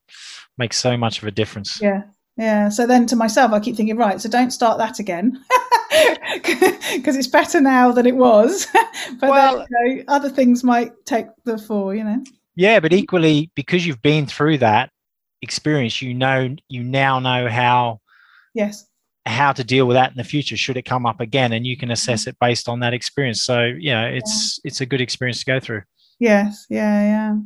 [0.57, 1.81] makes so much of a difference.
[1.83, 2.03] Yeah.
[2.37, 2.69] Yeah.
[2.69, 5.45] So then to myself, I keep thinking, right, so don't start that again
[6.95, 8.67] because it's better now than it was.
[9.21, 12.23] but Well- then, you know, other things might take the fall, you know?
[12.55, 14.91] Yeah, but equally because you've been through that
[15.43, 18.01] experience, you know you now know how
[18.55, 18.88] Yes.
[19.29, 21.77] How to deal with that in the future should it come up again and you
[21.77, 23.43] can assess it based on that experience.
[23.43, 25.83] So, yeah, it's it's a good experience to go through.
[26.19, 26.67] Yes.
[26.69, 27.03] Yeah.
[27.03, 27.37] Yeah.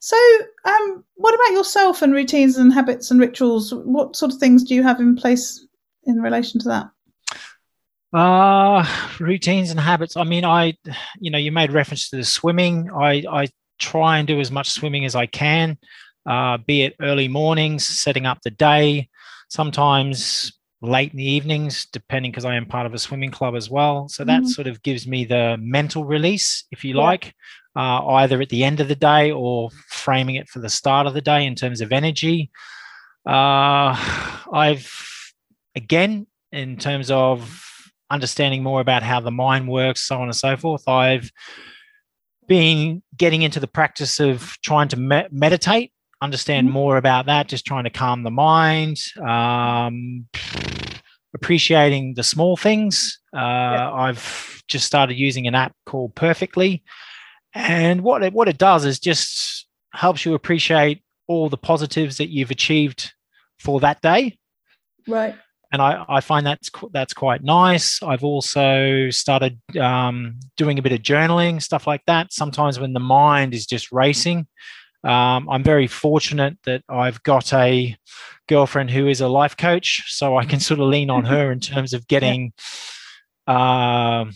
[0.00, 0.16] So,
[0.64, 3.72] um, what about yourself and routines and habits and rituals?
[3.72, 5.66] What sort of things do you have in place
[6.04, 6.90] in relation to that?
[8.12, 8.86] Uh
[9.18, 10.16] routines and habits.
[10.16, 10.74] I mean, I
[11.18, 12.90] you know, you made reference to the swimming.
[12.90, 15.76] I I try and do as much swimming as I can,
[16.26, 19.08] uh, be it early mornings, setting up the day,
[19.48, 20.52] sometimes
[20.84, 24.08] late in the evenings, depending because I am part of a swimming club as well.
[24.08, 24.48] So that Mhm.
[24.48, 27.02] sort of gives me the mental release, if you Yeah.
[27.02, 27.34] like,
[27.76, 31.14] uh, either at the end of the day or framing it for the start of
[31.14, 32.50] the day in terms of energy.
[33.26, 33.96] Uh,
[34.52, 34.92] I've
[35.74, 37.60] again, in terms of
[38.10, 41.32] understanding more about how the mind works, so on and so forth, I've
[42.46, 45.90] been getting into the practice of trying to me- meditate,
[46.24, 50.26] understand more about that, just trying to calm the mind, um,
[51.34, 53.18] appreciating the small things.
[53.34, 53.38] Uh,
[53.92, 56.82] I've just started using an app called Perfectly,
[57.54, 62.28] and what it, what it does is just helps you appreciate all the positives that
[62.30, 63.12] you've achieved
[63.58, 64.36] for that day
[65.06, 65.34] Right.
[65.72, 68.02] and I, I find that's that's quite nice.
[68.02, 72.32] I've also started um, doing a bit of journaling, stuff like that.
[72.32, 74.46] Sometimes when the mind is just racing,
[75.04, 77.96] um, I'm very fortunate that I've got a
[78.48, 81.60] girlfriend who is a life coach, so I can sort of lean on her in
[81.60, 82.52] terms of getting
[83.46, 84.32] um,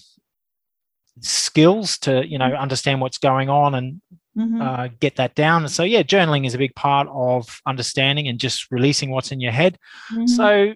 [1.20, 4.00] skills to you know understand what's going on and
[4.36, 4.62] Mhm.
[4.62, 5.62] uh, get that down.
[5.64, 9.40] And so yeah, journaling is a big part of understanding and just releasing what's in
[9.40, 9.78] your head.
[10.12, 10.28] Mhm.
[10.28, 10.74] So.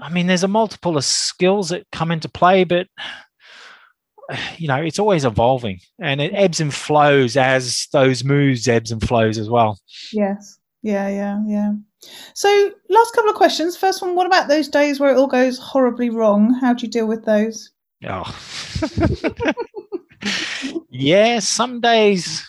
[0.00, 2.86] I mean, there's a multiple of skills that come into play, but
[4.58, 9.06] you know, it's always evolving and it ebbs and flows as those moves ebbs and
[9.06, 9.78] flows as well.
[10.12, 10.58] Yes.
[10.82, 11.72] Yeah, yeah, yeah.
[12.34, 13.74] So, last couple of questions.
[13.74, 16.52] First one, what about those days where it all goes horribly wrong?
[16.60, 17.70] How do you deal with those?
[18.06, 18.38] Oh.
[20.90, 22.46] yeah, some days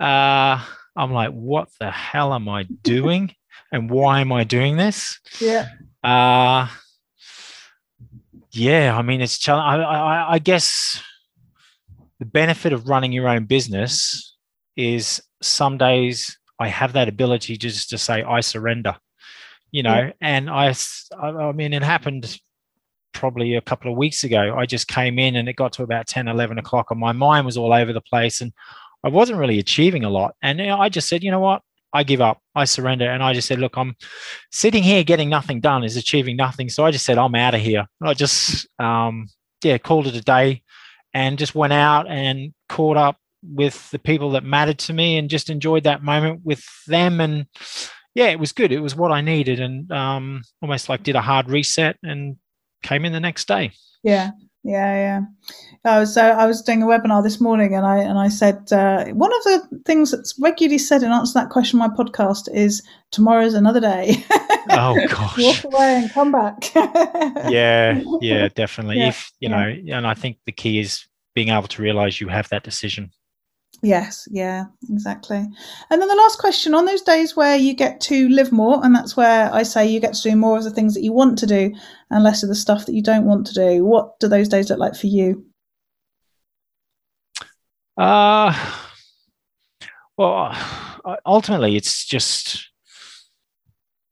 [0.00, 0.64] uh,
[0.96, 3.34] I'm like, what the hell am I doing?
[3.72, 5.18] and why am I doing this?
[5.40, 5.68] Yeah.
[6.04, 6.68] Uh
[8.52, 11.02] yeah, I mean it's chal- I, I I guess
[12.18, 14.36] the benefit of running your own business
[14.76, 18.96] is some days I have that ability just to say I surrender,
[19.70, 20.12] you know, Yeah.
[20.20, 20.72] and I
[21.52, 22.38] mean it happened
[23.12, 24.54] probably a couple of weeks ago.
[24.56, 27.44] I just came in and it got to about 10, 11 o'clock and my mind
[27.44, 28.52] was all over the place and
[29.04, 30.34] I wasn't really achieving a lot.
[30.42, 31.62] And I just said, you know what?
[31.92, 32.40] I give up.
[32.54, 33.10] I surrender.
[33.10, 33.96] And I just said, look, I'm
[34.50, 36.68] sitting here getting nothing done is achieving nothing.
[36.68, 37.86] So I just said, I'm out of here.
[38.00, 39.28] And I just, um,
[39.62, 40.62] yeah, called it a day
[41.14, 45.28] and just went out and caught up with the people that mattered to me and
[45.28, 47.20] just enjoyed that moment with them.
[47.20, 47.46] And
[48.14, 48.72] yeah, it was good.
[48.72, 52.36] It was what I needed and um, almost like did a hard reset and
[52.82, 53.72] came in the next day.
[54.02, 54.30] Yeah.
[54.64, 55.20] Yeah, yeah.
[55.84, 58.72] I was uh, I was doing a webinar this morning, and I and I said
[58.72, 61.96] uh, one of the things that's regularly said in answer to that question on my
[61.96, 64.24] podcast is tomorrow's another day.
[64.70, 65.38] Oh gosh.
[65.38, 66.72] Walk away and come back.
[67.50, 68.98] yeah, yeah, definitely.
[68.98, 69.56] Yeah, if you yeah.
[69.56, 73.10] know, and I think the key is being able to realize you have that decision.
[73.82, 75.44] Yes, yeah, exactly.
[75.90, 78.94] And then the last question on those days where you get to live more, and
[78.94, 81.36] that's where I say you get to do more of the things that you want
[81.38, 81.74] to do
[82.10, 83.84] and less of the stuff that you don't want to do.
[83.84, 85.44] What do those days look like for you?
[87.96, 88.54] Uh
[90.16, 90.52] well,
[91.04, 92.68] uh, ultimately, it's just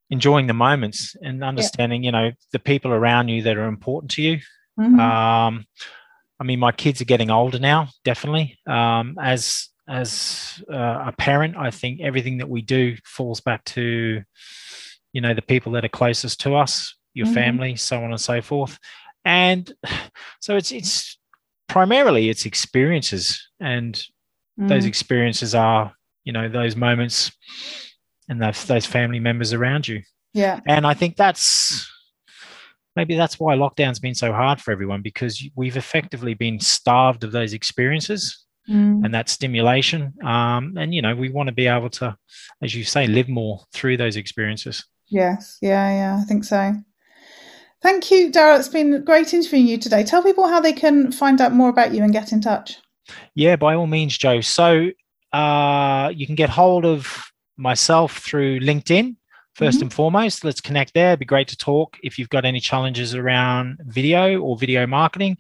[0.08, 4.22] enjoying the moments and understanding, you know, the people around you that are important to
[4.22, 4.40] you.
[4.78, 4.98] Mhm.
[4.98, 5.66] Um,
[6.40, 8.58] I mean, my kids are getting older now, definitely.
[8.66, 14.22] Um, as as uh, a parent, I think everything that we do falls back to,
[15.12, 17.32] you know, the people that are closest to us, your Mhm.
[17.34, 18.78] family, so on and so forth.
[19.24, 19.70] And
[20.40, 21.18] so it's it's
[21.68, 24.02] primarily it's experiences, and
[24.56, 24.88] those Mm.
[24.88, 27.32] experiences are, you know, those moments
[28.28, 30.02] and those those family members around you.
[30.32, 31.89] yeah, And I think that's
[32.96, 37.32] maybe that's why lockdown's been so hard for everyone because we've effectively been starved of
[37.32, 39.04] those experiences Mm.
[39.04, 40.12] and that stimulation.
[40.22, 42.14] Um, and you know, we want to be able to,
[42.62, 44.84] as you say, live more through those experiences.
[45.08, 46.74] yes, yeah, yeah, I think so.
[47.82, 48.58] Thank you, Daryl.
[48.58, 50.04] It's been great interviewing you today.
[50.04, 52.76] Tell people how they can find out more about you and get in touch.
[53.34, 54.40] Yeah, by all means, Joe.
[54.42, 54.90] So
[55.32, 59.16] uh, you can get hold of myself through LinkedIn.
[59.56, 59.82] 1st Mhm.
[59.82, 61.08] and foremost, let's connect there.
[61.10, 65.38] It'd be great to talk if you've got any challenges around video or video marketing.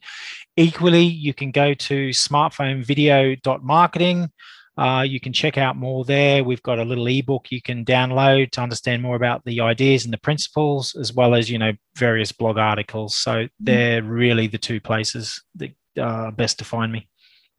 [0.56, 4.30] Equally, you can go to smartphonevideo.marketing.
[4.78, 6.42] Uh, you can check out more there.
[6.44, 10.12] We've got a little ebook you can download to understand more about the ideas and
[10.12, 13.14] the principles, as well as you know various blog articles.
[13.16, 17.08] So they're really the two places that are best to find me.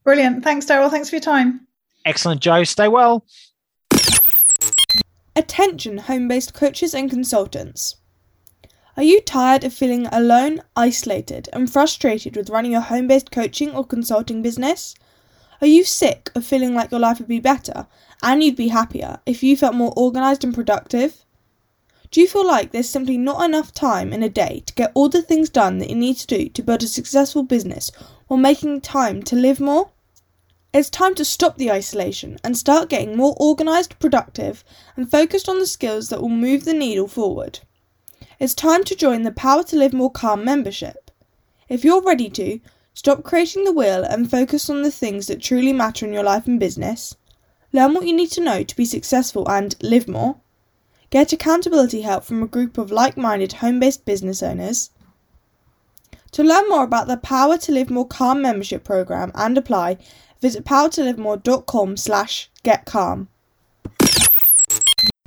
[0.04, 0.44] Brilliant.
[0.44, 0.90] Thanks, Daryl.
[0.90, 1.68] Thanks for your time.
[2.06, 2.64] Excellent, Joe.
[2.64, 3.24] Stay well.
[5.34, 7.96] Attention, home based coaches and consultants.
[8.98, 13.72] Are you tired of feeling alone, isolated, and frustrated with running your home based coaching
[13.72, 14.94] or consulting business?
[15.62, 17.88] Are you sick of feeling like your life would be better
[18.22, 21.24] and you'd be happier if you felt more organised and productive?
[22.12, 25.08] Do you feel like there's simply not enough time in a day to get all
[25.08, 27.90] the things done that you need to do to build a successful business
[28.28, 29.92] while making time to live more?
[30.74, 34.64] It's time to stop the isolation and start getting more organised, productive,
[34.96, 37.60] and focused on the skills that will move the needle forward.
[38.40, 41.12] It's time to join the Power to Live More Calm membership.
[41.68, 42.62] If you're ready to,
[42.94, 46.48] stop creating the wheel and focus on the things that truly matter in your life
[46.48, 47.18] and business.
[47.74, 50.38] Learn what you need to know to be successful and live more.
[51.10, 54.90] Get accountability help from a group of like minded home based business owners.
[56.32, 59.98] To learn more about the Power to Live More Calm membership program and apply,
[60.42, 63.30] visit powertolivemore.com slash get calm.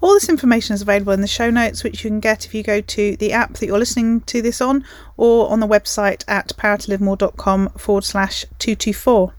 [0.00, 2.62] All this information is available in the show notes, which you can get if you
[2.62, 4.84] go to the app that you're listening to this on
[5.16, 9.32] or on the website at powertolivemore.com forward slash 224.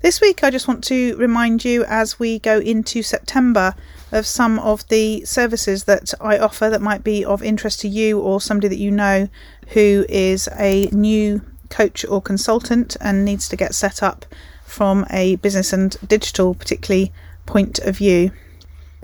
[0.00, 3.74] This week, I just want to remind you as we go into September
[4.12, 8.20] of some of the services that I offer that might be of interest to you
[8.20, 9.28] or somebody that you know
[9.68, 14.24] who is a new coach or consultant and needs to get set up
[14.68, 17.12] from a business and digital, particularly,
[17.46, 18.30] point of view.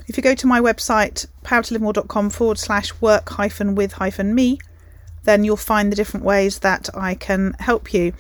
[0.07, 4.59] If you go to my website, powertolivemore.com forward slash work hyphen with hyphen me,
[5.25, 8.13] then you'll find the different ways that I can help you.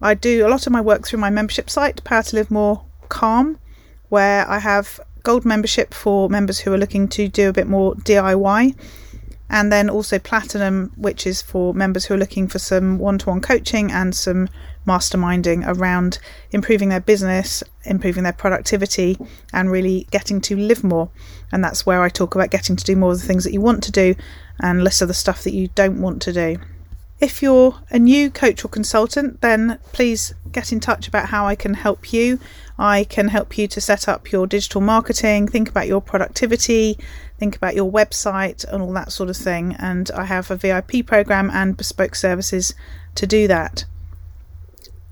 [0.00, 2.84] I do a lot of my work through my membership site, Power to Live More
[3.08, 3.58] Calm,
[4.08, 7.94] where I have gold membership for members who are looking to do a bit more
[7.96, 8.76] DIY,
[9.50, 13.30] and then also platinum, which is for members who are looking for some one to
[13.30, 14.48] one coaching and some
[14.86, 16.18] masterminding around
[16.50, 19.18] improving their business, improving their productivity,
[19.52, 21.10] and really getting to live more.
[21.52, 23.60] And that's where I talk about getting to do more of the things that you
[23.60, 24.14] want to do
[24.60, 26.58] and less of the stuff that you don't want to do.
[27.18, 31.54] If you're a new coach or consultant, then please get in touch about how I
[31.54, 32.38] can help you.
[32.78, 36.98] I can help you to set up your digital marketing, think about your productivity,
[37.38, 39.74] think about your website, and all that sort of thing.
[39.78, 42.74] And I have a VIP program and bespoke services
[43.14, 43.86] to do that.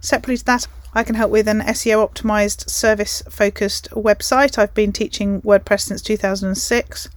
[0.05, 4.59] Separately to that, I can help with an SEO optimized, service focused website.
[4.59, 7.09] I've been teaching WordPress since 2006.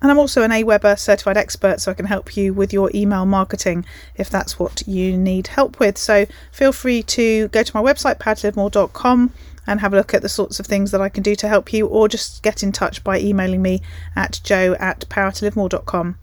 [0.00, 3.26] And I'm also an AWeber certified expert, so I can help you with your email
[3.26, 5.98] marketing if that's what you need help with.
[5.98, 9.32] So feel free to go to my website, powertolivemore.com,
[9.66, 11.72] and have a look at the sorts of things that I can do to help
[11.72, 13.82] you, or just get in touch by emailing me
[14.14, 16.18] at joe at powertolivemore.com.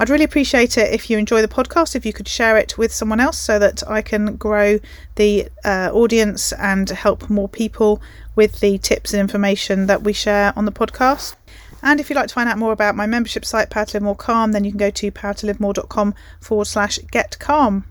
[0.00, 2.90] I'd really appreciate it if you enjoy the podcast, if you could share it with
[2.90, 4.78] someone else so that I can grow
[5.16, 8.00] the uh, audience and help more people
[8.34, 11.36] with the tips and information that we share on the podcast.
[11.82, 14.02] And if you'd like to find out more about my membership site, Power to Live
[14.02, 17.84] More Calm, then you can go to powertolivemore.com forward slash get calm.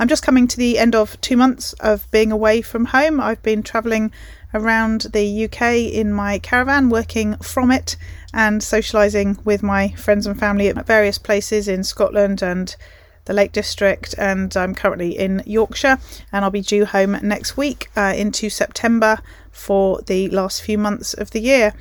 [0.00, 3.20] I'm just coming to the end of two months of being away from home.
[3.20, 4.10] I've been travelling
[4.54, 7.96] around the UK in my caravan, working from it
[8.32, 12.76] and socialising with my friends and family at various places in Scotland and
[13.24, 14.14] the Lake District.
[14.18, 15.98] And I'm currently in Yorkshire,
[16.32, 19.18] and I'll be due home next week uh, into September
[19.50, 21.74] for the last few months of the year.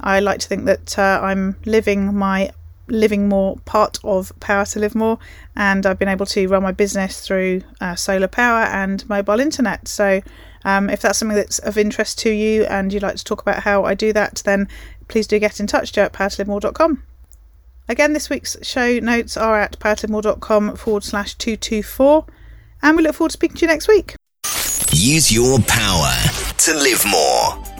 [0.00, 2.50] I like to think that uh, I'm living my
[2.86, 5.18] living more part of Power to Live More,
[5.56, 9.88] and I've been able to run my business through uh, solar power and mobile internet.
[9.88, 10.20] So,
[10.64, 13.62] um, if that's something that's of interest to you and you'd like to talk about
[13.62, 14.68] how I do that, then
[15.08, 17.02] please do get in touch, joe at powertolivemore.com.
[17.88, 22.24] Again, this week's show notes are at powertolivemore.com forward slash 224,
[22.82, 24.14] and we look forward to speaking to you next week.
[24.90, 26.14] Use your power
[26.58, 27.73] to live more.